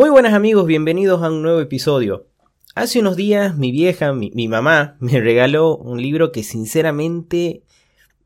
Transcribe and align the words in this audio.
Muy 0.00 0.08
buenas 0.08 0.32
amigos, 0.32 0.64
bienvenidos 0.64 1.22
a 1.22 1.28
un 1.28 1.42
nuevo 1.42 1.60
episodio. 1.60 2.26
Hace 2.74 3.00
unos 3.00 3.16
días 3.16 3.58
mi 3.58 3.70
vieja, 3.70 4.14
mi, 4.14 4.48
mamá, 4.48 4.96
me 5.00 5.20
regaló 5.20 5.76
un 5.76 6.00
libro 6.00 6.32
que 6.32 6.42
sinceramente 6.42 7.64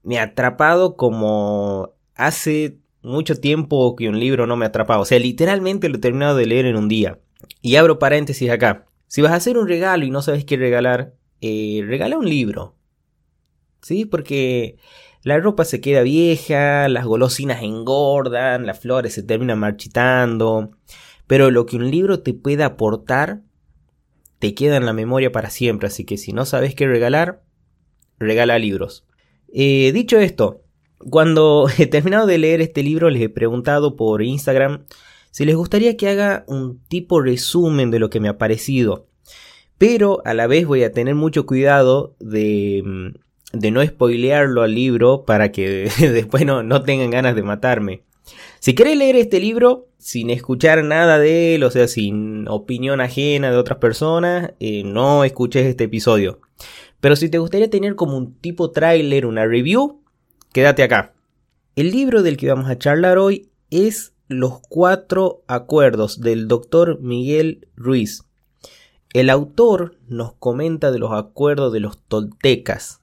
me 0.04 0.20
ha 0.20 0.22
atrapado 0.22 0.94
como 0.94 1.94
hace 2.14 2.78
mucho 3.02 3.40
tiempo 3.40 3.96
que 3.96 4.08
un 4.08 4.20
libro 4.20 4.46
no 4.46 4.54
me 4.54 4.66
ha 4.66 4.68
atrapado. 4.68 5.00
O 5.00 5.04
sea, 5.04 5.18
literalmente 5.18 5.88
lo 5.88 5.96
he 5.96 6.00
terminado 6.00 6.36
de 6.36 6.46
leer 6.46 6.66
en 6.66 6.76
un 6.76 6.86
día. 6.86 7.18
Y 7.60 7.74
abro 7.74 7.98
paréntesis 7.98 8.48
acá. 8.50 8.86
Si 9.08 9.20
vas 9.20 9.32
a 9.32 9.36
hacer 9.36 9.58
un 9.58 9.66
regalo 9.66 10.04
y 10.04 10.12
no 10.12 10.22
sabes 10.22 10.44
qué 10.44 10.56
regalar, 10.56 11.14
eh, 11.40 11.82
regala 11.84 12.16
un 12.16 12.28
libro. 12.28 12.76
¿Sí? 13.82 14.04
Porque 14.04 14.76
la 15.24 15.40
ropa 15.40 15.64
se 15.64 15.80
queda 15.80 16.02
vieja, 16.02 16.88
las 16.88 17.04
golosinas 17.04 17.64
engordan, 17.64 18.64
las 18.64 18.78
flores 18.78 19.12
se 19.12 19.24
terminan 19.24 19.58
marchitando. 19.58 20.70
Pero 21.26 21.50
lo 21.50 21.66
que 21.66 21.76
un 21.76 21.90
libro 21.90 22.20
te 22.20 22.34
puede 22.34 22.64
aportar 22.64 23.42
te 24.38 24.54
queda 24.54 24.76
en 24.76 24.86
la 24.86 24.92
memoria 24.92 25.32
para 25.32 25.50
siempre. 25.50 25.88
Así 25.88 26.04
que 26.04 26.18
si 26.18 26.32
no 26.32 26.44
sabes 26.44 26.74
qué 26.74 26.86
regalar, 26.86 27.42
regala 28.18 28.58
libros. 28.58 29.06
Eh, 29.52 29.92
dicho 29.92 30.18
esto, 30.18 30.62
cuando 31.10 31.66
he 31.78 31.86
terminado 31.86 32.26
de 32.26 32.38
leer 32.38 32.60
este 32.60 32.82
libro 32.82 33.10
les 33.10 33.22
he 33.22 33.28
preguntado 33.28 33.96
por 33.96 34.22
Instagram 34.22 34.84
si 35.30 35.44
les 35.44 35.56
gustaría 35.56 35.96
que 35.96 36.08
haga 36.08 36.44
un 36.46 36.80
tipo 36.86 37.20
resumen 37.20 37.90
de 37.90 37.98
lo 37.98 38.10
que 38.10 38.20
me 38.20 38.28
ha 38.28 38.38
parecido. 38.38 39.08
Pero 39.78 40.22
a 40.24 40.34
la 40.34 40.46
vez 40.46 40.66
voy 40.66 40.84
a 40.84 40.92
tener 40.92 41.14
mucho 41.14 41.46
cuidado 41.46 42.14
de, 42.20 42.82
mm, 42.84 43.58
de 43.58 43.70
no 43.70 43.84
spoilearlo 43.84 44.62
al 44.62 44.74
libro 44.74 45.24
para 45.24 45.50
que 45.50 45.90
después 45.98 46.46
no, 46.46 46.62
no 46.62 46.82
tengan 46.82 47.10
ganas 47.10 47.34
de 47.34 47.42
matarme. 47.42 48.02
Si 48.58 48.74
querés 48.74 48.96
leer 48.96 49.16
este 49.16 49.40
libro 49.40 49.88
sin 49.98 50.30
escuchar 50.30 50.84
nada 50.84 51.18
de 51.18 51.54
él, 51.54 51.64
o 51.64 51.70
sea, 51.70 51.88
sin 51.88 52.48
opinión 52.48 53.00
ajena 53.00 53.50
de 53.50 53.56
otras 53.56 53.78
personas, 53.78 54.52
eh, 54.60 54.82
no 54.84 55.24
escuches 55.24 55.66
este 55.66 55.84
episodio. 55.84 56.40
Pero 57.00 57.16
si 57.16 57.28
te 57.28 57.38
gustaría 57.38 57.68
tener 57.68 57.96
como 57.96 58.16
un 58.16 58.34
tipo 58.34 58.70
trailer, 58.70 59.26
una 59.26 59.44
review, 59.44 60.00
quédate 60.52 60.82
acá. 60.82 61.12
El 61.76 61.90
libro 61.90 62.22
del 62.22 62.36
que 62.36 62.48
vamos 62.48 62.70
a 62.70 62.78
charlar 62.78 63.18
hoy 63.18 63.48
es 63.70 64.14
Los 64.28 64.60
Cuatro 64.68 65.42
Acuerdos 65.46 66.20
del 66.20 66.48
doctor 66.48 67.00
Miguel 67.00 67.68
Ruiz. 67.76 68.24
El 69.12 69.28
autor 69.30 69.96
nos 70.08 70.32
comenta 70.34 70.90
de 70.90 70.98
los 70.98 71.12
acuerdos 71.12 71.72
de 71.72 71.80
los 71.80 71.98
toltecas, 71.98 73.00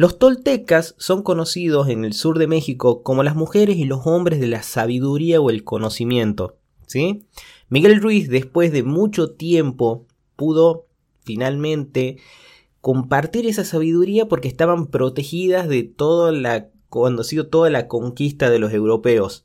los 0.00 0.18
toltecas 0.18 0.94
son 0.96 1.22
conocidos 1.22 1.90
en 1.90 2.06
el 2.06 2.14
sur 2.14 2.38
de 2.38 2.46
México 2.46 3.02
como 3.02 3.22
las 3.22 3.36
mujeres 3.36 3.76
y 3.76 3.84
los 3.84 4.06
hombres 4.06 4.40
de 4.40 4.46
la 4.46 4.62
sabiduría 4.62 5.42
o 5.42 5.50
el 5.50 5.62
conocimiento. 5.62 6.56
¿sí? 6.86 7.26
Miguel 7.68 8.00
Ruiz, 8.00 8.30
después 8.30 8.72
de 8.72 8.82
mucho 8.82 9.32
tiempo, 9.32 10.06
pudo 10.36 10.86
finalmente 11.22 12.16
compartir 12.80 13.46
esa 13.46 13.62
sabiduría 13.62 14.26
porque 14.26 14.48
estaban 14.48 14.86
protegidas 14.86 15.68
de 15.68 15.82
toda 15.82 16.32
la, 16.32 16.70
cuando 16.88 17.22
toda 17.50 17.68
la 17.68 17.86
conquista 17.86 18.48
de 18.48 18.58
los 18.58 18.72
europeos. 18.72 19.44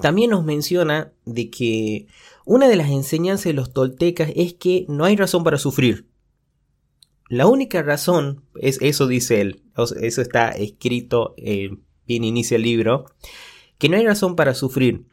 También 0.00 0.30
nos 0.30 0.42
menciona 0.42 1.12
de 1.26 1.50
que 1.50 2.06
una 2.46 2.66
de 2.66 2.76
las 2.76 2.88
enseñanzas 2.88 3.44
de 3.44 3.52
los 3.52 3.74
toltecas 3.74 4.32
es 4.34 4.54
que 4.54 4.86
no 4.88 5.04
hay 5.04 5.16
razón 5.16 5.44
para 5.44 5.58
sufrir. 5.58 6.09
La 7.30 7.46
única 7.46 7.80
razón, 7.84 8.42
es 8.56 8.78
eso 8.82 9.06
dice 9.06 9.40
él, 9.40 9.62
eso 9.76 10.20
está 10.20 10.48
escrito, 10.48 11.34
eh, 11.36 11.70
bien 12.04 12.24
inicia 12.24 12.56
el 12.56 12.62
libro, 12.62 13.04
que 13.78 13.88
no 13.88 13.96
hay 13.96 14.04
razón 14.04 14.34
para 14.34 14.52
sufrir. 14.52 15.04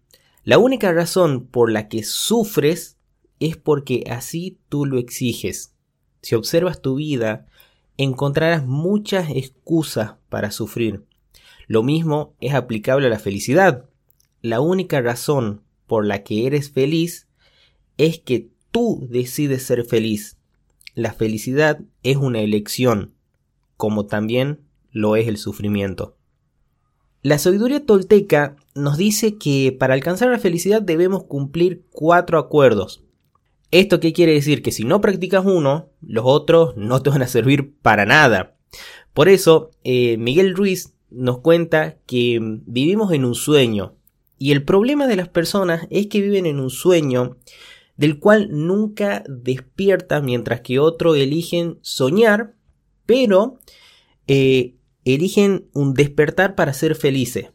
La 0.43 0.57
única 0.57 0.91
razón 0.91 1.45
por 1.45 1.71
la 1.71 1.87
que 1.89 2.01
sufres 2.01 2.97
es 3.39 3.55
porque 3.55 4.03
así 4.09 4.57
tú 4.67 4.87
lo 4.87 4.97
exiges. 4.97 5.75
Si 6.23 6.33
observas 6.33 6.81
tu 6.81 6.95
vida, 6.95 7.45
encontrarás 7.97 8.65
muchas 8.65 9.29
excusas 9.29 10.15
para 10.29 10.49
sufrir. 10.49 11.05
Lo 11.67 11.83
mismo 11.83 12.33
es 12.41 12.55
aplicable 12.55 13.05
a 13.05 13.11
la 13.11 13.19
felicidad. 13.19 13.85
La 14.41 14.59
única 14.59 15.01
razón 15.01 15.61
por 15.85 16.03
la 16.03 16.23
que 16.23 16.47
eres 16.47 16.71
feliz 16.71 17.27
es 17.99 18.17
que 18.17 18.49
tú 18.71 19.05
decides 19.07 19.61
ser 19.61 19.85
feliz 19.85 20.36
la 20.97 21.13
felicidad 21.13 21.79
es 22.01 22.17
una 22.17 22.39
elección, 22.39 23.13
como 23.77 24.07
también 24.07 24.61
lo 24.89 25.15
es 25.15 25.27
el 25.27 25.37
sufrimiento. 25.37 26.17
La 27.21 27.37
sabiduría 27.37 27.85
tolteca 27.85 28.55
nos 28.73 28.97
dice 28.97 29.37
que 29.37 29.71
para 29.79 29.93
alcanzar 29.93 30.31
la 30.31 30.39
felicidad 30.39 30.81
debemos 30.81 31.25
cumplir 31.25 31.85
cuatro 31.91 32.39
acuerdos. 32.39 33.03
¿Esto 33.69 33.99
qué 33.99 34.11
quiere 34.11 34.33
decir? 34.33 34.63
Que 34.63 34.71
si 34.71 34.85
no 34.85 34.99
practicas 34.99 35.45
uno, 35.45 35.91
los 36.01 36.23
otros 36.25 36.75
no 36.77 37.03
te 37.03 37.11
van 37.11 37.21
a 37.21 37.27
servir 37.27 37.75
para 37.83 38.07
nada. 38.07 38.55
Por 39.13 39.29
eso, 39.29 39.69
eh, 39.83 40.17
Miguel 40.17 40.55
Ruiz 40.55 40.95
nos 41.11 41.41
cuenta 41.41 41.99
que 42.07 42.39
vivimos 42.65 43.13
en 43.13 43.23
un 43.23 43.35
sueño. 43.35 43.93
Y 44.39 44.51
el 44.51 44.63
problema 44.63 45.05
de 45.05 45.17
las 45.17 45.29
personas 45.29 45.85
es 45.91 46.07
que 46.07 46.21
viven 46.21 46.47
en 46.47 46.59
un 46.59 46.71
sueño 46.71 47.37
del 47.97 48.19
cual 48.19 48.47
nunca 48.51 49.23
despierta 49.27 50.21
mientras 50.21 50.61
que 50.61 50.79
otros 50.79 51.17
eligen 51.17 51.79
soñar, 51.81 52.53
pero 53.05 53.59
eh, 54.27 54.75
eligen 55.03 55.67
un 55.73 55.93
despertar 55.93 56.55
para 56.55 56.73
ser 56.73 56.95
felices. 56.95 57.51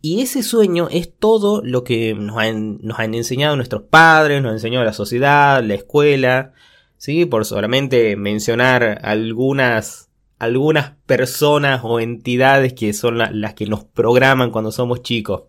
Y 0.00 0.20
ese 0.20 0.42
sueño 0.42 0.88
es 0.90 1.14
todo 1.16 1.62
lo 1.62 1.84
que 1.84 2.14
nos 2.14 2.36
han, 2.38 2.78
nos 2.82 2.98
han 2.98 3.14
enseñado 3.14 3.54
nuestros 3.54 3.82
padres, 3.82 4.42
nos 4.42 4.50
ha 4.50 4.54
enseñado 4.54 4.84
la 4.84 4.92
sociedad, 4.92 5.62
la 5.62 5.74
escuela, 5.74 6.54
¿sí? 6.96 7.24
por 7.24 7.44
solamente 7.44 8.16
mencionar 8.16 8.98
algunas, 9.02 10.10
algunas 10.40 10.96
personas 11.06 11.82
o 11.84 12.00
entidades 12.00 12.72
que 12.72 12.92
son 12.94 13.18
las 13.18 13.54
que 13.54 13.66
nos 13.66 13.84
programan 13.84 14.50
cuando 14.50 14.72
somos 14.72 15.02
chicos. 15.02 15.44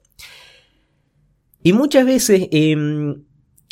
Y 1.63 1.73
muchas 1.73 2.05
veces 2.05 2.47
em, 2.51 3.23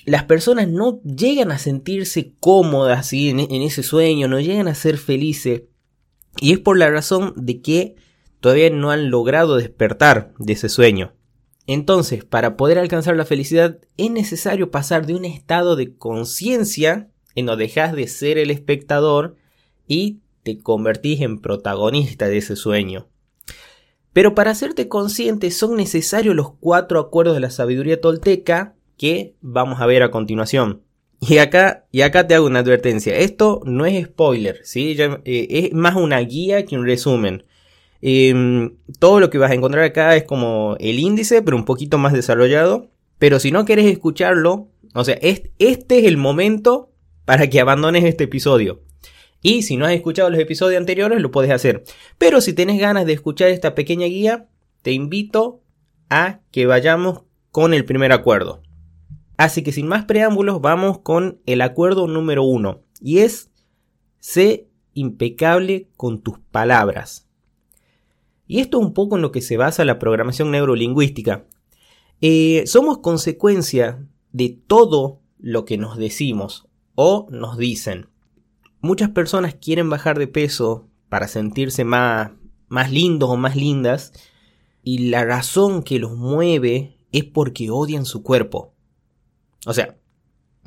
las 0.06 0.23
personas 0.23 0.67
no 0.67 1.01
llegan 1.03 1.51
a 1.51 1.59
sentirse 1.59 2.34
cómodas 2.39 3.13
en, 3.13 3.39
ese 3.39 3.84
sueño, 3.84 4.28
no 4.28 4.39
llegan 4.39 4.67
a 4.67 4.75
ser 4.75 4.97
felices. 4.97 5.63
Y 6.39 6.53
es 6.53 6.59
por 6.59 6.78
la 6.78 6.89
razón 6.89 7.34
de 7.35 7.62
que 7.62 7.95
todavía 8.40 8.69
no 8.69 8.91
han 8.91 9.09
logrado 9.09 9.57
despertar 9.57 10.34
de 10.40 10.53
ese 10.53 10.69
sueño. 10.69 11.13
Entonces, 11.67 12.25
para 12.25 12.57
poder 12.57 12.79
alcanzar 12.79 13.16
la 13.16 13.25
felicidad 13.25 13.79
es 13.97 14.09
necesario 14.09 14.72
pasar 14.72 15.06
de 15.06 15.13
un 15.13 15.25
estado 15.25 15.75
de 15.75 15.95
conciencia 15.95 17.09
en 17.35 17.45
donde 17.45 17.66
dejas 17.66 17.94
de 17.94 18.07
ser 18.07 18.38
el 18.38 18.50
espectador 18.50 19.35
y 19.88 20.19
te 20.44 20.57
convertís 20.57 21.22
en 21.22 21.40
protagonista 21.40 22.28
de 22.28 22.38
ese 22.38 22.56
sueño. 22.56 23.07
Pero 24.13 24.35
para 24.35 24.51
hacerte 24.51 24.88
consciente 24.88 25.51
son 25.51 25.75
necesarios 25.75 26.35
los 26.35 26.53
cuatro 26.59 27.00
acuerdos 27.00 27.35
de 27.35 27.40
la 27.40 27.51
sabiduría 27.51 28.01
tolteca 28.01 28.75
que 28.97 29.35
vamos 29.41 29.81
a 29.81 29.85
ver 29.85 30.03
a 30.03 30.12
continuación. 30.12 30.81
Y 31.19 31.38
acá, 31.38 31.85
y 31.91 32.02
acá 32.02 32.28
te 32.28 32.34
hago 32.34 32.47
una 32.47 32.59
advertencia. 32.59 33.16
Esto 33.16 33.62
no 33.63 33.85
es 33.85 34.06
spoiler, 34.06 34.59
¿sí? 34.63 34.96
Eh, 35.00 35.47
es 35.50 35.74
más 35.74 35.96
una 35.96 36.19
guía 36.19 36.66
que 36.66 36.75
un 36.75 36.85
resumen. 36.85 37.44
Em, 38.02 38.78
todo 38.97 39.19
lo 39.19 39.29
que 39.29 39.38
vas 39.38 39.52
a 39.52 39.53
encontrar 39.53 39.84
acá 39.84 40.16
es 40.16 40.24
como 40.24 40.75
el 40.79 40.97
índice, 40.97 41.44
pero 41.44 41.57
un 41.57 41.66
poquito 41.66 42.00
más 42.00 42.13
desarrollado. 42.13 42.90
Pero 43.19 43.40
si 43.40 43.52
no 43.52 43.66
quieres 43.66 43.85
escucharlo, 43.85 44.69
o 44.96 45.03
sea, 45.03 45.18
este 45.22 46.00
es 46.00 46.06
el 46.06 46.18
momento 46.18 46.90
para 47.25 47.47
que 47.50 47.59
abandones 47.59 48.03
este 48.03 48.23
episodio. 48.23 48.81
Y 49.44 49.62
si 49.63 49.78
no 49.78 49.85
has 49.85 49.94
escuchado 49.94 50.29
los 50.29 50.40
episodios 50.40 50.79
anteriores, 50.79 51.22
lo 51.22 51.32
puedes 51.32 51.52
hacer. 51.52 51.84
Pero 52.17 52.41
si 52.41 52.53
tienes 52.53 52.79
ganas 52.79 53.05
de 53.05 53.14
escuchar 53.14 53.49
esta 53.49 53.76
pequeña 53.76 54.08
guía, 54.08 54.47
te 54.82 54.91
invito 54.91 55.61
a 56.09 56.40
que 56.52 56.66
vayamos 56.66 57.22
con 57.52 57.73
el 57.73 57.85
primer 57.85 58.11
acuerdo. 58.11 58.61
Así 59.37 59.63
que 59.63 59.72
sin 59.72 59.87
más 59.87 60.05
preámbulos 60.05 60.61
vamos 60.61 60.99
con 60.99 61.39
el 61.45 61.61
acuerdo 61.61 62.07
número 62.07 62.43
uno 62.43 62.81
y 63.01 63.19
es 63.19 63.49
sé 64.19 64.67
impecable 64.93 65.89
con 65.97 66.22
tus 66.22 66.39
palabras. 66.39 67.28
Y 68.47 68.59
esto 68.59 68.79
es 68.79 68.85
un 68.85 68.93
poco 68.93 69.16
en 69.16 69.22
lo 69.22 69.31
que 69.31 69.41
se 69.41 69.57
basa 69.57 69.85
la 69.85 69.97
programación 69.97 70.51
neurolingüística. 70.51 71.45
Eh, 72.19 72.63
somos 72.67 72.99
consecuencia 72.99 74.05
de 74.31 74.49
todo 74.49 75.22
lo 75.39 75.66
que 75.66 75.77
nos 75.77 75.97
decimos 75.97 76.67
o 76.95 77.27
nos 77.31 77.57
dicen. 77.57 78.09
Muchas 78.81 79.09
personas 79.09 79.55
quieren 79.55 79.89
bajar 79.89 80.19
de 80.19 80.27
peso 80.27 80.87
para 81.09 81.27
sentirse 81.27 81.84
más, 81.84 82.31
más 82.67 82.91
lindos 82.91 83.29
o 83.29 83.37
más 83.37 83.55
lindas 83.55 84.13
y 84.84 85.09
la 85.09 85.23
razón 85.25 85.84
que 85.84 85.99
los 85.99 86.16
mueve 86.16 86.97
es 87.11 87.23
porque 87.23 87.69
odian 87.69 88.05
su 88.05 88.23
cuerpo. 88.23 88.73
O 89.66 89.73
sea, 89.73 89.97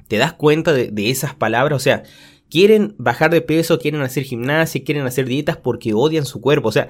¿te 0.08 0.18
das 0.18 0.32
cuenta 0.34 0.72
de, 0.72 1.10
esas 1.10 1.34
palabras? 1.34 1.76
O 1.76 1.80
sea, 1.80 2.04
quieren 2.48 2.94
bajar 2.98 3.30
de 3.30 3.40
peso, 3.40 3.78
quieren 3.78 4.02
hacer 4.02 4.24
gimnasia, 4.24 4.84
quieren 4.84 5.06
hacer 5.06 5.26
dietas 5.26 5.56
porque 5.56 5.94
odian 5.94 6.24
su 6.24 6.40
cuerpo. 6.40 6.68
O 6.68 6.72
sea, 6.72 6.88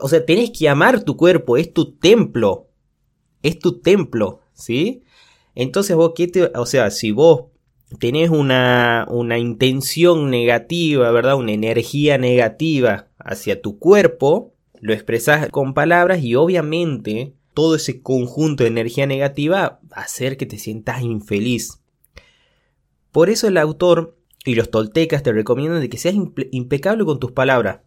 o 0.00 0.08
sea, 0.08 0.24
tenés 0.24 0.50
que 0.50 0.68
amar 0.68 1.04
tu 1.04 1.16
cuerpo, 1.16 1.56
es 1.56 1.72
tu 1.72 1.96
templo. 1.96 2.68
Es 3.42 3.58
tu 3.58 3.80
templo, 3.80 4.40
¿sí? 4.54 5.02
Entonces 5.54 5.96
vos, 5.96 6.12
¿qué 6.14 6.28
te, 6.28 6.44
o 6.54 6.66
sea, 6.66 6.90
si 6.90 7.10
vos 7.10 7.46
tenés 7.98 8.30
una, 8.30 9.06
una 9.10 9.38
intención 9.38 10.30
negativa, 10.30 11.10
¿verdad? 11.10 11.36
Una 11.36 11.52
energía 11.52 12.18
negativa 12.18 13.08
hacia 13.18 13.60
tu 13.60 13.78
cuerpo, 13.78 14.54
lo 14.80 14.92
expresas 14.92 15.48
con 15.50 15.74
palabras 15.74 16.22
y 16.22 16.34
obviamente 16.34 17.34
todo 17.54 17.76
ese 17.76 18.02
conjunto 18.02 18.64
de 18.64 18.68
energía 18.68 19.06
negativa 19.06 19.80
va 19.92 19.96
a 19.96 20.00
hacer 20.02 20.36
que 20.36 20.46
te 20.46 20.58
sientas 20.58 21.02
infeliz. 21.02 21.80
Por 23.10 23.30
eso 23.30 23.48
el 23.48 23.58
autor 23.58 24.16
y 24.44 24.54
los 24.54 24.70
toltecas 24.70 25.22
te 25.22 25.32
recomiendan 25.32 25.80
de 25.80 25.88
que 25.88 25.98
seas 25.98 26.14
impecable 26.50 27.04
con 27.04 27.20
tus 27.20 27.32
palabras. 27.32 27.80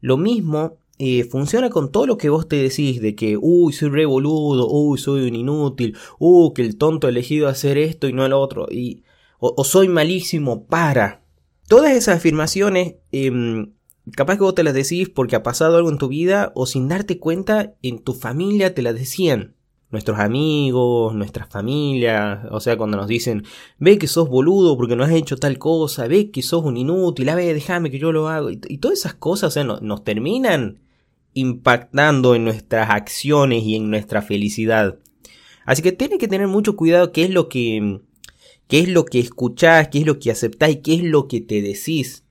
Lo 0.00 0.16
mismo 0.16 0.78
eh, 0.98 1.24
funciona 1.24 1.68
con 1.68 1.92
todo 1.92 2.06
lo 2.06 2.16
que 2.16 2.30
vos 2.30 2.48
te 2.48 2.56
decís 2.56 3.00
de 3.00 3.14
que, 3.14 3.36
uy, 3.40 3.72
soy 3.72 3.90
re 3.90 4.06
boludo, 4.06 4.68
uy, 4.70 4.98
soy 4.98 5.28
un 5.28 5.34
inútil, 5.34 5.96
uy, 6.18 6.52
que 6.54 6.62
el 6.62 6.76
tonto 6.76 7.06
ha 7.06 7.10
elegido 7.10 7.48
hacer 7.48 7.76
esto 7.76 8.08
y 8.08 8.12
no 8.12 8.24
el 8.24 8.32
otro, 8.32 8.66
y, 8.70 9.02
o, 9.38 9.62
soy 9.64 9.88
malísimo 9.88 10.66
para. 10.66 11.22
Todas 11.68 11.92
esas 11.92 12.16
afirmaciones, 12.16 12.94
em, 13.12 13.72
capaz 14.14 14.36
que 14.36 14.42
vos 14.42 14.54
te 14.54 14.62
las 14.62 14.74
decís 14.74 15.08
porque 15.08 15.36
ha 15.36 15.42
pasado 15.42 15.76
algo 15.76 15.90
en 15.90 15.98
tu 15.98 16.08
vida 16.08 16.52
o 16.54 16.66
sin 16.66 16.88
darte 16.88 17.18
cuenta 17.18 17.74
en 17.82 17.98
tu 17.98 18.14
familia 18.14 18.74
te 18.74 18.82
las 18.82 18.94
decían. 18.94 19.54
Nuestros 19.90 20.18
amigos, 20.18 21.14
nuestras 21.14 21.48
familias, 21.48 22.40
o 22.50 22.58
sea, 22.58 22.76
cuando 22.76 22.96
nos 22.96 23.06
dicen, 23.06 23.44
ve 23.78 23.98
que 23.98 24.08
sos 24.08 24.28
boludo 24.28 24.76
porque 24.76 24.96
no 24.96 25.04
has 25.04 25.12
hecho 25.12 25.36
tal 25.36 25.58
cosa, 25.58 26.08
ve 26.08 26.32
que 26.32 26.42
sos 26.42 26.64
un 26.64 26.76
inútil, 26.76 27.28
a 27.28 27.36
ver, 27.36 27.54
déjame 27.54 27.90
que 27.90 28.00
yo 28.00 28.10
lo 28.10 28.28
hago, 28.28 28.50
y, 28.50 28.56
todas 28.78 28.98
esas 28.98 29.14
cosas, 29.14 29.48
o 29.48 29.50
sea, 29.52 29.64
nos 29.64 30.02
terminan 30.02 30.80
impactando 31.34 32.34
en 32.34 32.44
nuestras 32.44 32.90
acciones 32.90 33.62
y 33.62 33.76
en 33.76 33.88
nuestra 33.88 34.22
felicidad. 34.22 34.98
Así 35.64 35.82
que 35.82 35.92
tienes 35.92 36.18
que 36.18 36.28
tener 36.28 36.48
mucho 36.48 36.74
cuidado 36.76 37.12
qué 37.12 37.24
es 37.24 37.30
lo 37.30 37.48
que 37.48 38.00
qué 38.68 38.80
es 38.80 38.88
lo 38.88 39.04
que 39.04 39.20
escuchás, 39.20 39.88
qué 39.88 40.00
es 40.00 40.06
lo 40.06 40.18
que 40.18 40.30
aceptás 40.30 40.70
y 40.70 40.76
qué 40.76 40.94
es 40.94 41.02
lo 41.04 41.28
que 41.28 41.40
te 41.40 41.62
decís. 41.62 42.25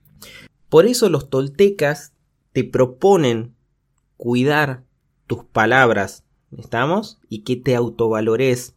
Por 0.68 0.86
eso 0.86 1.08
los 1.08 1.30
toltecas 1.30 2.12
te 2.52 2.64
proponen 2.64 3.54
cuidar 4.16 4.84
tus 5.26 5.44
palabras, 5.44 6.24
¿estamos? 6.56 7.18
Y 7.28 7.40
que 7.40 7.56
te 7.56 7.76
autovalores. 7.76 8.74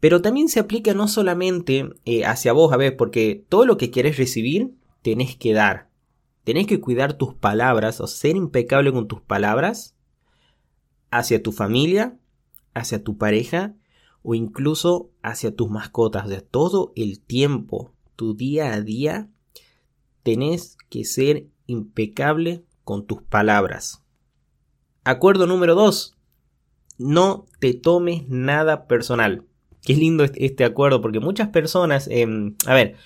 Pero 0.00 0.20
también 0.20 0.48
se 0.48 0.60
aplica 0.60 0.94
no 0.94 1.08
solamente 1.08 1.90
eh, 2.04 2.24
hacia 2.24 2.52
vos, 2.52 2.72
a 2.72 2.76
ver, 2.76 2.96
porque 2.96 3.44
todo 3.48 3.64
lo 3.64 3.76
que 3.76 3.90
quieres 3.90 4.18
recibir, 4.18 4.74
tenés 5.02 5.36
que 5.36 5.52
dar. 5.52 5.88
Tenés 6.44 6.66
que 6.66 6.80
cuidar 6.80 7.14
tus 7.14 7.34
palabras 7.34 8.00
o 8.00 8.06
ser 8.06 8.36
impecable 8.36 8.92
con 8.92 9.08
tus 9.08 9.20
palabras 9.22 9.94
hacia 11.10 11.42
tu 11.42 11.52
familia, 11.52 12.18
hacia 12.74 13.02
tu 13.02 13.16
pareja 13.16 13.74
o 14.22 14.34
incluso 14.34 15.10
hacia 15.22 15.54
tus 15.54 15.70
mascotas. 15.70 16.28
De 16.28 16.42
todo 16.42 16.92
el 16.96 17.20
tiempo, 17.20 17.92
tu 18.16 18.34
día 18.34 18.74
a 18.74 18.80
día, 18.82 19.30
tenés 20.24 20.76
que 20.90 21.04
ser 21.04 21.46
impecable 21.66 22.64
con 22.82 23.06
tus 23.06 23.22
palabras. 23.22 24.02
Acuerdo 25.04 25.46
número 25.46 25.76
2. 25.76 26.16
No 26.98 27.46
te 27.60 27.74
tomes 27.74 28.28
nada 28.28 28.88
personal. 28.88 29.44
Qué 29.82 29.94
lindo 29.94 30.24
este 30.24 30.64
acuerdo 30.64 31.00
porque 31.00 31.20
muchas 31.20 31.48
personas, 31.50 32.08
em, 32.10 32.56
a 32.66 32.74
ver, 32.74 32.96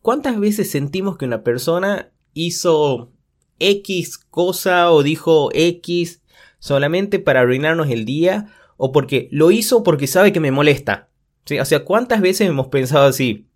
¿cuántas 0.00 0.38
veces 0.38 0.70
sentimos 0.70 1.16
que 1.16 1.24
una 1.24 1.42
persona 1.42 2.12
hizo 2.34 3.10
X 3.58 4.18
cosa 4.18 4.90
o 4.90 5.02
dijo 5.02 5.50
X 5.52 6.22
solamente 6.58 7.18
para 7.18 7.40
arruinarnos 7.40 7.90
el 7.90 8.04
día 8.04 8.52
o 8.76 8.92
porque 8.92 9.28
lo 9.30 9.50
hizo 9.50 9.82
porque 9.82 10.06
sabe 10.06 10.32
que 10.32 10.40
me 10.40 10.50
molesta. 10.50 11.08
¿Sí? 11.44 11.58
O 11.58 11.64
sea, 11.64 11.84
¿cuántas 11.84 12.20
veces 12.20 12.48
hemos 12.48 12.68
pensado 12.68 13.06
así? 13.06 13.46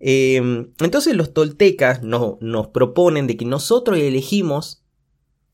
Em, 0.00 0.72
entonces 0.80 1.14
los 1.14 1.34
toltecas 1.34 2.02
nos 2.02 2.68
proponen 2.68 3.26
de 3.26 3.36
que 3.36 3.44
nosotros 3.44 3.98
elegimos 3.98 4.82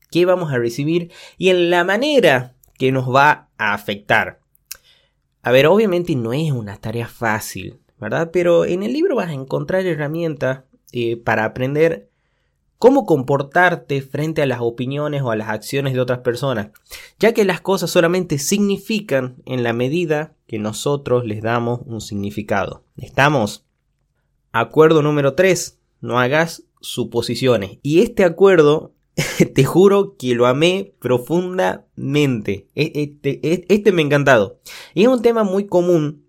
qué 0.09 0.25
vamos 0.25 0.53
a 0.53 0.57
recibir 0.57 1.11
y 1.37 1.49
en 1.49 1.69
la 1.69 1.83
manera 1.83 2.55
que 2.77 2.91
nos 2.91 3.13
va 3.13 3.49
a 3.57 3.73
afectar. 3.73 4.39
A 5.41 5.51
ver, 5.51 5.67
obviamente 5.67 6.15
no 6.15 6.33
es 6.33 6.51
una 6.51 6.77
tarea 6.77 7.07
fácil, 7.07 7.79
¿verdad? 7.99 8.31
Pero 8.31 8.65
en 8.65 8.83
el 8.83 8.93
libro 8.93 9.15
vas 9.15 9.29
a 9.29 9.33
encontrar 9.33 9.85
herramientas 9.85 10.63
eh, 10.93 11.17
para 11.17 11.45
aprender 11.45 12.09
cómo 12.77 13.05
comportarte 13.05 14.01
frente 14.01 14.41
a 14.41 14.45
las 14.45 14.61
opiniones 14.61 15.21
o 15.23 15.31
a 15.31 15.35
las 15.35 15.49
acciones 15.49 15.93
de 15.93 15.99
otras 15.99 16.19
personas, 16.19 16.69
ya 17.19 17.33
que 17.33 17.43
las 17.43 17.59
cosas 17.59 17.89
solamente 17.89 18.37
significan 18.37 19.41
en 19.45 19.63
la 19.63 19.73
medida 19.73 20.35
que 20.47 20.59
nosotros 20.59 21.25
les 21.25 21.41
damos 21.41 21.81
un 21.85 22.01
significado. 22.01 22.83
¿Estamos? 22.97 23.66
Acuerdo 24.59 25.01
número 25.01 25.33
3. 25.33 25.79
No 26.01 26.19
hagas 26.19 26.63
suposiciones. 26.81 27.79
Y 27.83 28.01
este 28.01 28.23
acuerdo, 28.23 28.93
te 29.55 29.63
juro 29.63 30.15
que 30.17 30.35
lo 30.35 30.45
amé 30.47 30.93
profundamente. 30.99 32.67
E, 32.75 32.91
este, 32.95 33.39
e, 33.43 33.65
este 33.69 33.91
me 33.91 34.01
ha 34.01 34.05
encantado. 34.05 34.59
Y 34.93 35.03
es 35.03 35.07
un 35.07 35.21
tema 35.21 35.43
muy 35.43 35.67
común 35.67 36.27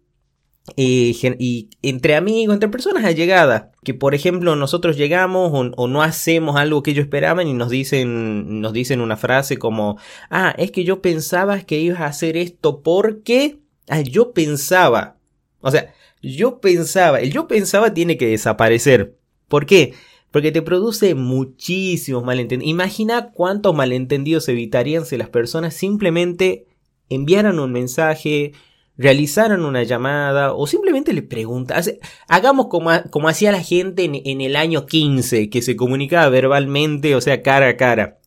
y 0.76 1.68
entre 1.82 2.16
amigos, 2.16 2.54
entre 2.54 2.68
personas 2.68 3.04
allegadas, 3.04 3.66
que 3.84 3.94
por 3.94 4.14
ejemplo 4.14 4.56
nosotros 4.56 4.96
llegamos 4.96 5.50
o, 5.76 5.88
no 5.88 6.02
hacemos 6.02 6.56
algo 6.56 6.82
que 6.82 6.90
ellos 6.90 7.04
esperaban 7.04 7.46
y 7.48 7.54
nos 7.54 7.70
dicen, 7.70 8.60
nos 8.60 8.72
dicen 8.72 9.00
una 9.00 9.16
frase 9.16 9.56
como, 9.58 9.98
ah, 10.30 10.54
es 10.58 10.70
que 10.70 10.84
yo 10.84 11.00
pensaba 11.00 11.60
que 11.60 11.78
ibas 11.78 12.00
a 12.00 12.06
hacer 12.06 12.36
esto 12.36 12.82
porque, 12.82 13.58
ah, 13.88 14.00
yo 14.00 14.32
pensaba, 14.32 15.16
o 15.60 15.70
sea, 15.70 15.94
yo 16.22 16.60
pensaba, 16.60 17.20
el 17.20 17.32
yo 17.32 17.46
pensaba 17.48 17.94
tiene 17.94 18.16
que 18.16 18.26
desaparecer. 18.26 19.16
¿Por 19.48 19.66
qué? 19.66 19.94
Porque 20.30 20.52
te 20.52 20.62
produce 20.62 21.14
muchísimos 21.14 22.24
malentendidos. 22.24 22.70
Imagina 22.70 23.30
cuántos 23.32 23.74
malentendidos 23.74 24.48
evitarían 24.48 25.06
si 25.06 25.16
las 25.16 25.30
personas 25.30 25.74
simplemente 25.74 26.66
enviaran 27.08 27.58
un 27.58 27.72
mensaje, 27.72 28.52
realizaran 28.98 29.64
una 29.64 29.84
llamada 29.84 30.52
o 30.52 30.66
simplemente 30.66 31.12
le 31.12 31.22
preguntan. 31.22 31.82
Hagamos 32.28 32.66
como, 32.66 32.90
como 33.10 33.28
hacía 33.28 33.52
la 33.52 33.62
gente 33.62 34.04
en, 34.04 34.40
el 34.40 34.56
año 34.56 34.86
15, 34.86 35.48
que 35.48 35.62
se 35.62 35.76
comunicaba 35.76 36.28
verbalmente, 36.28 37.14
o 37.14 37.20
sea, 37.20 37.42
cara 37.42 37.68
a 37.68 37.76
cara. 37.76 38.18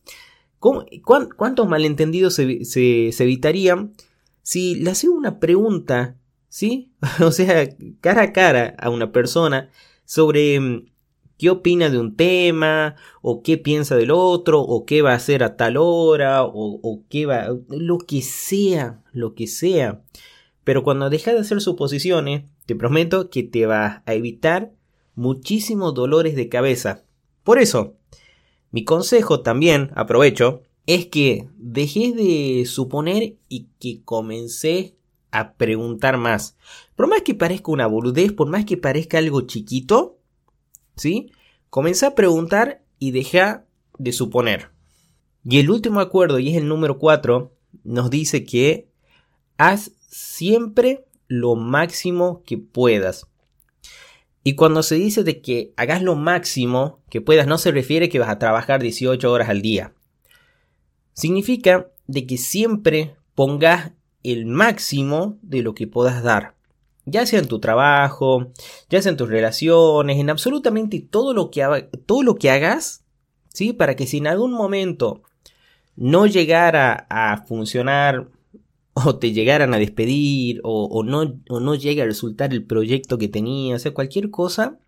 ¿Cuántos 0.58 1.68
malentendidos 1.68 2.34
se, 2.34 3.10
evitarían 3.18 3.92
si 4.42 4.76
le 4.76 4.90
hacía 4.90 5.10
una 5.10 5.38
pregunta, 5.38 6.16
¿sí? 6.52 6.92
o 7.24 7.32
sea, 7.32 7.66
cara 8.02 8.24
a 8.24 8.32
cara 8.34 8.76
a 8.78 8.90
una 8.90 9.10
persona 9.10 9.70
sobre 10.04 10.60
mm, 10.60 10.86
qué 11.38 11.48
opina 11.48 11.88
de 11.88 11.98
un 11.98 12.14
tema, 12.14 12.94
o 13.22 13.42
qué 13.42 13.56
piensa 13.56 13.96
del 13.96 14.10
otro, 14.10 14.60
o 14.60 14.84
qué 14.84 15.00
va 15.00 15.12
a 15.12 15.16
hacer 15.16 15.42
a 15.42 15.56
tal 15.56 15.78
hora, 15.78 16.44
o, 16.44 16.78
o 16.82 17.04
qué 17.08 17.24
va, 17.24 17.48
lo 17.68 17.96
que 17.96 18.20
sea, 18.20 19.02
lo 19.12 19.34
que 19.34 19.46
sea. 19.46 20.02
Pero 20.62 20.84
cuando 20.84 21.08
dejas 21.08 21.34
de 21.34 21.40
hacer 21.40 21.62
suposiciones, 21.62 22.44
te 22.66 22.76
prometo 22.76 23.30
que 23.30 23.42
te 23.42 23.64
va 23.64 24.02
a 24.04 24.14
evitar 24.14 24.72
muchísimos 25.14 25.94
dolores 25.94 26.36
de 26.36 26.50
cabeza. 26.50 27.02
Por 27.44 27.58
eso, 27.58 27.94
mi 28.70 28.84
consejo 28.84 29.40
también, 29.40 29.90
aprovecho, 29.94 30.62
es 30.86 31.06
que 31.06 31.48
dejes 31.56 32.14
de 32.14 32.64
suponer 32.66 33.36
y 33.48 33.68
que 33.80 34.02
comencé 34.04 34.96
a 35.32 35.54
preguntar 35.54 36.18
más. 36.18 36.56
Por 36.94 37.08
más 37.08 37.22
que 37.22 37.34
parezca 37.34 37.72
una 37.72 37.86
boludez, 37.86 38.32
por 38.32 38.48
más 38.48 38.64
que 38.64 38.76
parezca 38.76 39.18
algo 39.18 39.40
chiquito, 39.42 40.18
¿sí? 40.94 41.32
Comencé 41.70 42.06
a 42.06 42.14
preguntar 42.14 42.84
y 42.98 43.10
deja 43.10 43.64
de 43.98 44.12
suponer. 44.12 44.70
Y 45.44 45.58
el 45.58 45.70
último 45.70 46.00
acuerdo, 46.00 46.38
y 46.38 46.50
es 46.50 46.56
el 46.56 46.68
número 46.68 46.98
4, 46.98 47.52
nos 47.82 48.10
dice 48.10 48.44
que 48.44 48.88
haz 49.56 49.92
siempre 50.08 51.06
lo 51.26 51.56
máximo 51.56 52.42
que 52.44 52.58
puedas. 52.58 53.26
Y 54.44 54.54
cuando 54.54 54.82
se 54.82 54.96
dice 54.96 55.24
de 55.24 55.40
que 55.40 55.72
hagas 55.76 56.02
lo 56.02 56.14
máximo 56.14 57.00
que 57.08 57.20
puedas, 57.20 57.46
no 57.46 57.58
se 57.58 57.70
refiere 57.70 58.08
que 58.08 58.18
vas 58.18 58.28
a 58.28 58.38
trabajar 58.38 58.82
18 58.82 59.30
horas 59.30 59.48
al 59.48 59.62
día. 59.62 59.94
Significa 61.14 61.90
de 62.06 62.26
que 62.26 62.38
siempre 62.38 63.16
pongas 63.34 63.92
el 64.22 64.46
máximo 64.46 65.38
de 65.42 65.62
lo 65.62 65.74
que 65.74 65.86
puedas 65.86 66.22
dar. 66.22 66.54
Ya 67.04 67.26
sea 67.26 67.40
en 67.40 67.48
tu 67.48 67.58
trabajo, 67.58 68.52
ya 68.88 69.02
sea 69.02 69.10
en 69.10 69.16
tus 69.16 69.28
relaciones, 69.28 70.18
en 70.18 70.30
absolutamente 70.30 71.00
todo 71.00 71.34
lo 71.34 71.50
que, 71.50 71.88
todo 72.06 72.22
lo 72.22 72.36
que 72.36 72.50
hagas, 72.50 73.04
¿sí? 73.48 73.72
Para 73.72 73.96
que 73.96 74.06
si 74.06 74.18
en 74.18 74.28
algún 74.28 74.52
momento 74.52 75.22
no 75.96 76.26
llegara 76.26 77.06
a 77.10 77.44
funcionar 77.44 78.28
o 78.94 79.16
te 79.16 79.32
llegaran 79.32 79.74
a 79.74 79.78
despedir 79.78 80.60
o, 80.64 81.02
no, 81.02 81.40
o 81.48 81.60
no 81.60 81.74
llegue 81.74 82.02
a 82.02 82.06
resultar 82.06 82.52
el 82.52 82.64
proyecto 82.64 83.18
que 83.18 83.28
tenías, 83.28 83.80
o 83.80 83.82
sea, 83.82 83.94
cualquier 83.94 84.30
cosa, 84.30 84.78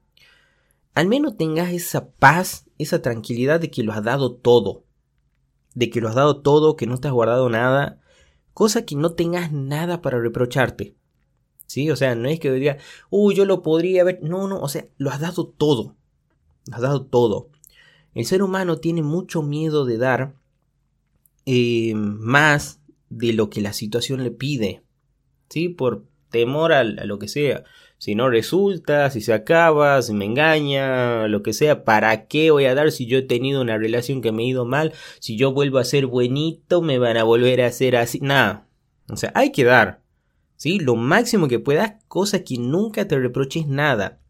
al 0.94 1.08
menos 1.08 1.36
tengas 1.36 1.72
esa 1.72 2.10
paz, 2.10 2.66
esa 2.78 3.02
tranquilidad 3.02 3.60
de 3.60 3.70
que 3.70 3.82
lo 3.82 3.92
has 3.92 4.04
dado 4.04 4.32
todo, 4.34 4.84
de 5.74 5.90
que 5.90 6.00
lo 6.00 6.08
has 6.08 6.14
dado 6.14 6.40
todo, 6.42 6.76
que 6.76 6.86
no 6.86 6.98
te 6.98 7.08
has 7.08 7.14
guardado 7.14 7.48
nada, 7.48 7.98
cosa 8.54 8.86
que 8.86 8.96
no 8.96 9.12
tengas 9.12 9.52
nada 9.52 10.00
para 10.00 10.18
reprocharte. 10.18 10.94
¿Sí? 11.66 11.90
O 11.90 11.96
sea, 11.96 12.14
no 12.14 12.28
es 12.28 12.40
que 12.40 12.52
diga, 12.52 12.78
uy, 13.10 13.34
yo 13.34 13.44
lo 13.44 13.62
podría 13.62 14.04
ver. 14.04 14.20
No, 14.22 14.48
no, 14.48 14.60
o 14.60 14.68
sea, 14.68 14.86
lo 14.96 15.10
has 15.10 15.20
dado 15.20 15.46
todo. 15.46 15.96
Lo 16.66 16.76
has 16.76 16.82
dado 16.82 17.04
todo. 17.04 17.50
El 18.14 18.24
ser 18.24 18.42
humano 18.42 18.78
tiene 18.78 19.02
mucho 19.02 19.42
miedo 19.42 19.84
de 19.84 19.98
dar 19.98 20.34
eh, 21.46 21.94
más 21.94 22.80
de 23.10 23.32
lo 23.32 23.50
que 23.50 23.60
la 23.60 23.72
situación 23.72 24.22
le 24.22 24.30
pide. 24.30 24.82
¿Sí? 25.48 25.68
Por 25.68 26.06
temor 26.30 26.72
a, 26.72 26.84
lo 26.84 27.18
que 27.18 27.28
sea. 27.28 27.64
Si 27.98 28.14
no 28.14 28.28
resulta, 28.28 29.10
si 29.10 29.20
se 29.20 29.32
acaba, 29.32 30.02
si 30.02 30.12
me 30.12 30.24
engaña, 30.26 31.26
lo 31.28 31.42
que 31.42 31.52
sea, 31.52 31.84
¿para 31.84 32.26
qué 32.26 32.50
voy 32.50 32.66
a 32.66 32.74
dar 32.74 32.92
si 32.92 33.06
yo 33.06 33.18
he 33.18 33.22
tenido 33.22 33.62
una 33.62 33.78
relación 33.78 34.20
que 34.20 34.32
me 34.32 34.42
ha 34.42 34.46
ido 34.46 34.64
mal? 34.66 34.92
Si 35.20 35.36
yo 35.36 35.52
vuelvo 35.52 35.78
a 35.78 35.84
ser 35.84 36.06
buenito, 36.06 36.82
me 36.82 36.98
van 36.98 37.16
a 37.16 37.24
volver 37.24 37.62
a 37.62 37.66
hacer 37.66 37.96
así. 37.96 38.20
Nada. 38.20 38.66
O 39.08 39.16
sea, 39.16 39.32
hay 39.34 39.52
que 39.52 39.64
dar. 39.64 40.02
¿Sí? 40.56 40.78
Lo 40.78 40.96
máximo 40.96 41.48
que 41.48 41.58
puedas, 41.58 41.94
cosa 42.08 42.44
que 42.44 42.58
nunca 42.58 43.08
te 43.08 43.18
reproches 43.18 43.66
nada. 43.66 44.20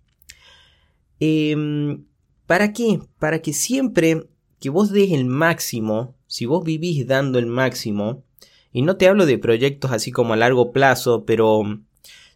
Em, 1.20 2.04
¿Para 2.46 2.72
qué? 2.72 3.00
Para 3.18 3.40
que 3.40 3.52
siempre 3.52 4.28
que 4.60 4.70
vos 4.70 4.90
des 4.90 5.12
el 5.12 5.24
máximo, 5.24 6.16
si 6.26 6.46
vos 6.46 6.64
vivís 6.64 7.06
dando 7.06 7.38
el 7.38 7.46
máximo, 7.46 8.24
y 8.72 8.82
no 8.82 8.96
te 8.96 9.08
hablo 9.08 9.26
de 9.26 9.38
proyectos 9.38 9.92
así 9.92 10.10
como 10.10 10.32
a 10.32 10.36
largo 10.36 10.72
plazo, 10.72 11.24
pero 11.24 11.62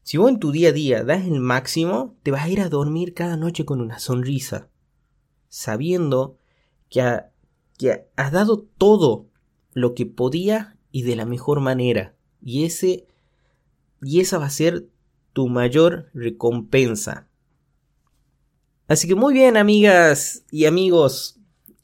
si 0.08 0.16
vos 0.16 0.30
en 0.30 0.40
tu 0.40 0.52
día 0.52 0.70
a 0.70 0.72
día 0.72 1.04
das 1.04 1.26
el 1.26 1.38
máximo, 1.38 2.16
te 2.22 2.30
vas 2.30 2.46
a 2.46 2.48
ir 2.48 2.62
a 2.62 2.70
dormir 2.70 3.12
cada 3.12 3.36
noche 3.36 3.66
con 3.66 3.82
una 3.82 3.98
sonrisa, 3.98 4.70
sabiendo 5.50 6.38
que, 6.88 7.24
que 7.76 8.06
has 8.16 8.32
dado 8.32 8.66
todo 8.78 9.26
lo 9.74 9.92
que 9.92 10.06
podías 10.06 10.68
y 10.92 11.02
de 11.02 11.14
la 11.14 11.26
mejor 11.26 11.60
manera. 11.60 12.14
Y, 12.40 12.64
ese, 12.64 13.06
y 14.00 14.20
esa 14.20 14.38
va 14.38 14.46
a 14.46 14.50
ser 14.50 14.86
tu 15.34 15.46
mayor 15.48 16.08
recompensa. 16.14 17.28
Así 18.86 19.08
que 19.08 19.14
muy 19.14 19.34
bien, 19.34 19.58
amigas 19.58 20.42
y 20.50 20.64
amigos. 20.64 21.38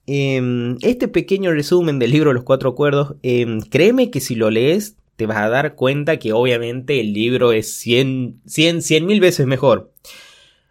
Em, 0.06 0.78
este 0.80 1.08
pequeño 1.08 1.52
resumen 1.52 1.98
del 1.98 2.12
libro 2.12 2.32
Los 2.32 2.44
Cuatro 2.44 2.70
Acuerdos, 2.70 3.16
em, 3.20 3.60
créeme 3.60 4.10
que 4.10 4.20
si 4.22 4.34
lo 4.34 4.48
lees, 4.48 4.96
te 5.16 5.26
vas 5.26 5.38
a 5.38 5.48
dar 5.48 5.74
cuenta 5.74 6.18
que 6.18 6.32
obviamente 6.32 7.00
el 7.00 7.12
libro 7.12 7.52
es 7.52 7.74
100, 7.78 8.42
100, 8.46 8.82
100 8.82 9.06
mil 9.06 9.20
veces 9.20 9.46
mejor. 9.46 9.92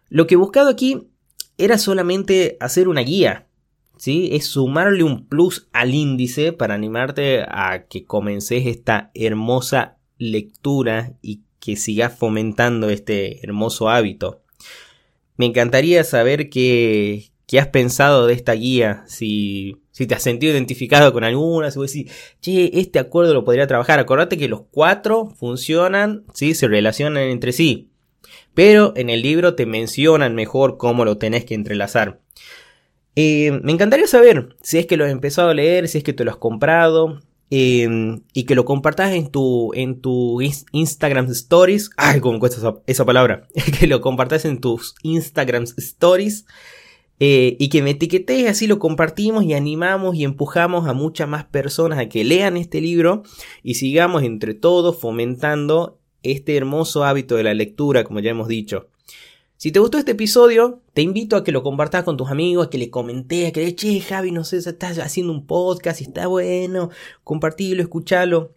Lo 0.08 0.26
que 0.26 0.34
he 0.34 0.38
buscado 0.38 0.68
aquí 0.68 1.08
era 1.58 1.78
solamente 1.78 2.56
hacer 2.60 2.88
una 2.88 3.00
guía, 3.02 3.46
¿sí? 3.96 4.30
Es 4.32 4.46
sumarle 4.46 5.02
un 5.02 5.26
plus 5.26 5.68
al 5.72 5.94
índice 5.94 6.52
para 6.52 6.74
animarte 6.74 7.42
a 7.42 7.86
que 7.88 8.04
comences 8.04 8.66
esta 8.66 9.10
hermosa 9.14 9.98
lectura 10.18 11.14
y 11.22 11.42
que 11.60 11.76
sigas 11.76 12.16
fomentando 12.16 12.90
este 12.90 13.44
hermoso 13.44 13.88
hábito. 13.88 14.42
Me 15.36 15.46
encantaría 15.46 16.04
saber 16.04 16.50
qué, 16.50 17.30
qué 17.46 17.58
has 17.58 17.68
pensado 17.68 18.26
de 18.26 18.34
esta 18.34 18.52
guía, 18.52 19.04
si 19.06 19.83
si 19.94 20.08
te 20.08 20.16
has 20.16 20.24
sentido 20.24 20.52
identificado 20.52 21.12
con 21.12 21.22
alguna, 21.22 21.70
si 21.70 21.78
vos 21.78 21.92
decís, 21.92 22.12
che, 22.40 22.80
este 22.80 22.98
acuerdo 22.98 23.32
lo 23.32 23.44
podría 23.44 23.68
trabajar. 23.68 24.00
Acordate 24.00 24.36
que 24.36 24.48
los 24.48 24.62
cuatro 24.72 25.26
funcionan, 25.26 26.24
¿sí? 26.34 26.54
Se 26.54 26.66
relacionan 26.66 27.22
entre 27.22 27.52
sí. 27.52 27.90
Pero 28.54 28.92
en 28.96 29.08
el 29.08 29.22
libro 29.22 29.54
te 29.54 29.66
mencionan 29.66 30.34
mejor 30.34 30.78
cómo 30.78 31.04
lo 31.04 31.16
tenés 31.18 31.44
que 31.44 31.54
entrelazar. 31.54 32.20
Eh, 33.14 33.60
me 33.62 33.70
encantaría 33.70 34.08
saber 34.08 34.56
si 34.62 34.78
es 34.78 34.86
que 34.86 34.96
lo 34.96 35.04
has 35.04 35.12
empezado 35.12 35.50
a 35.50 35.54
leer, 35.54 35.86
si 35.86 35.98
es 35.98 36.04
que 36.04 36.12
te 36.12 36.24
lo 36.24 36.32
has 36.32 36.38
comprado. 36.38 37.20
Eh, 37.50 38.18
y 38.32 38.44
que 38.46 38.56
lo 38.56 38.64
compartas 38.64 39.12
en 39.12 39.30
tu, 39.30 39.72
en 39.74 40.00
tu 40.00 40.40
Instagram 40.72 41.30
Stories. 41.30 41.90
Ay, 41.96 42.18
cómo 42.18 42.40
cuesta 42.40 42.58
esa, 42.58 42.74
esa 42.88 43.04
palabra. 43.04 43.46
que 43.78 43.86
lo 43.86 44.00
compartas 44.00 44.44
en 44.44 44.58
tus 44.58 44.96
Instagram 45.04 45.66
Stories. 45.76 46.46
Eh, 47.20 47.56
y 47.60 47.68
que 47.68 47.82
me 47.82 47.90
etiquetes, 47.90 48.48
así 48.48 48.66
lo 48.66 48.78
compartimos 48.78 49.44
y 49.44 49.54
animamos 49.54 50.16
y 50.16 50.24
empujamos 50.24 50.88
a 50.88 50.92
muchas 50.94 51.28
más 51.28 51.44
personas 51.44 51.98
a 51.98 52.08
que 52.08 52.24
lean 52.24 52.56
este 52.56 52.80
libro 52.80 53.22
y 53.62 53.74
sigamos 53.74 54.24
entre 54.24 54.54
todos 54.54 54.98
fomentando 54.98 55.98
este 56.24 56.56
hermoso 56.56 57.04
hábito 57.04 57.36
de 57.36 57.44
la 57.44 57.54
lectura, 57.54 58.02
como 58.02 58.20
ya 58.20 58.30
hemos 58.30 58.48
dicho. 58.48 58.88
Si 59.56 59.70
te 59.70 59.78
gustó 59.78 59.98
este 59.98 60.12
episodio, 60.12 60.82
te 60.92 61.02
invito 61.02 61.36
a 61.36 61.44
que 61.44 61.52
lo 61.52 61.62
compartas 61.62 62.02
con 62.02 62.16
tus 62.16 62.30
amigos, 62.30 62.66
a 62.66 62.70
que 62.70 62.78
le 62.78 62.90
comentes, 62.90 63.48
a 63.48 63.52
que 63.52 63.64
le 63.64 63.74
che, 63.74 64.00
Javi, 64.00 64.32
no 64.32 64.42
sé, 64.42 64.56
estás 64.56 64.98
haciendo 64.98 65.32
un 65.32 65.46
podcast 65.46 66.00
está 66.00 66.26
bueno, 66.26 66.90
compartilo, 67.22 67.80
escuchalo. 67.80 68.52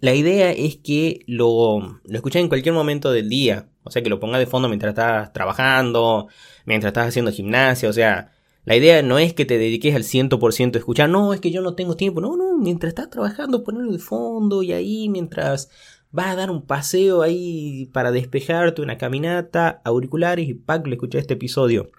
La 0.00 0.14
idea 0.14 0.52
es 0.52 0.76
que 0.76 1.24
lo, 1.26 2.00
lo 2.04 2.16
escuches 2.16 2.42
en 2.42 2.48
cualquier 2.48 2.74
momento 2.74 3.10
del 3.10 3.28
día. 3.28 3.68
O 3.90 3.92
sea, 3.92 4.02
que 4.02 4.08
lo 4.08 4.20
pongas 4.20 4.38
de 4.38 4.46
fondo 4.46 4.68
mientras 4.68 4.90
estás 4.90 5.32
trabajando, 5.32 6.28
mientras 6.64 6.90
estás 6.90 7.08
haciendo 7.08 7.32
gimnasia. 7.32 7.88
O 7.88 7.92
sea, 7.92 8.30
la 8.64 8.76
idea 8.76 9.02
no 9.02 9.18
es 9.18 9.34
que 9.34 9.44
te 9.44 9.58
dediques 9.58 9.96
al 9.96 10.04
100% 10.04 10.76
a 10.76 10.78
escuchar. 10.78 11.10
No, 11.10 11.34
es 11.34 11.40
que 11.40 11.50
yo 11.50 11.60
no 11.60 11.74
tengo 11.74 11.96
tiempo. 11.96 12.20
No, 12.20 12.36
no, 12.36 12.56
mientras 12.56 12.90
estás 12.90 13.10
trabajando, 13.10 13.64
ponerlo 13.64 13.90
de 13.90 13.98
fondo 13.98 14.62
y 14.62 14.72
ahí 14.72 15.08
mientras 15.08 15.70
vas 16.12 16.28
a 16.28 16.36
dar 16.36 16.52
un 16.52 16.64
paseo 16.64 17.22
ahí 17.22 17.86
para 17.92 18.12
despejarte, 18.12 18.80
una 18.80 18.96
caminata, 18.96 19.80
auriculares 19.84 20.48
y 20.48 20.54
pack, 20.54 20.86
le 20.86 20.94
escuché 20.94 21.18
este 21.18 21.34
episodio. 21.34 21.90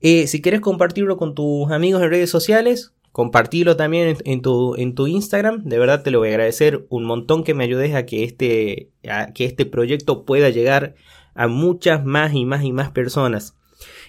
Eh, 0.00 0.26
si 0.26 0.42
quieres 0.42 0.60
compartirlo 0.60 1.16
con 1.16 1.36
tus 1.36 1.70
amigos 1.70 2.02
en 2.02 2.10
redes 2.10 2.30
sociales, 2.30 2.94
compartirlo 3.12 3.76
también 3.76 4.16
en, 4.24 4.42
tu, 4.42 4.74
en 4.76 4.94
tu 4.94 5.06
Instagram. 5.06 5.62
De 5.64 5.78
verdad 5.78 6.02
te 6.02 6.10
lo 6.10 6.18
voy 6.18 6.28
a 6.28 6.32
agradecer 6.32 6.86
un 6.88 7.04
montón 7.04 7.44
que 7.44 7.54
me 7.54 7.64
ayudes 7.64 7.94
a 7.94 8.06
que 8.06 8.24
este, 8.24 8.90
a 9.08 9.32
que 9.32 9.44
este 9.44 9.66
proyecto 9.66 10.24
pueda 10.24 10.50
llegar 10.50 10.94
a 11.34 11.46
muchas 11.46 12.04
más 12.04 12.34
y 12.34 12.44
más 12.44 12.64
y 12.64 12.72
más 12.72 12.90
personas. 12.90 13.56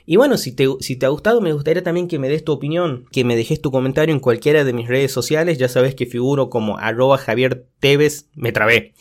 Y 0.05 0.17
bueno, 0.17 0.37
si 0.37 0.51
te, 0.51 0.67
si 0.81 0.95
te 0.97 1.05
ha 1.05 1.09
gustado, 1.09 1.39
me 1.39 1.53
gustaría 1.53 1.83
también 1.83 2.07
que 2.07 2.19
me 2.19 2.29
des 2.29 2.43
tu 2.43 2.51
opinión, 2.51 3.05
que 3.11 3.23
me 3.23 3.35
dejes 3.35 3.61
tu 3.61 3.71
comentario 3.71 4.13
en 4.13 4.19
cualquiera 4.19 4.63
de 4.63 4.73
mis 4.73 4.87
redes 4.87 5.11
sociales. 5.11 5.57
Ya 5.57 5.69
sabes 5.69 5.95
que 5.95 6.05
figuro 6.05 6.49
como 6.49 6.77
arroba 6.77 7.17
Javier 7.17 7.65
Tevez, 7.79 8.27
me 8.33 8.51
trabé. 8.51 8.93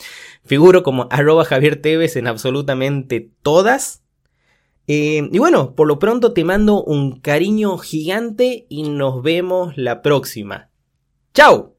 Figuro 0.45 0.83
como 0.83 1.07
arroba 1.09 1.45
Javier 1.45 1.81
Tevez 1.81 2.15
en 2.15 2.27
absolutamente 2.27 3.29
todas. 3.41 4.02
Eh, 4.87 5.29
y 5.31 5.39
bueno, 5.39 5.75
por 5.75 5.87
lo 5.87 5.99
pronto 5.99 6.33
te 6.33 6.43
mando 6.43 6.83
un 6.83 7.19
cariño 7.19 7.77
gigante 7.77 8.65
y 8.69 8.83
nos 8.89 9.23
vemos 9.23 9.77
la 9.77 10.01
próxima. 10.01 10.69
¡Chao! 11.33 11.72